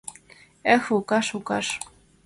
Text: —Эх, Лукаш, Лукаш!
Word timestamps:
—Эх, 0.73 0.83
Лукаш, 0.93 1.27
Лукаш! 1.35 1.67